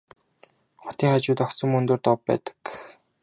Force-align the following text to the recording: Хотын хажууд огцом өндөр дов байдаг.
Хотын 0.83 1.09
хажууд 1.11 1.39
огцом 1.45 1.71
өндөр 1.79 1.99
дов 2.05 2.19
байдаг. 2.27 2.59